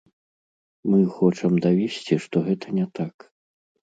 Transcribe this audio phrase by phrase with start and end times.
[0.91, 3.15] Мы хочам давесці, што гэта не так.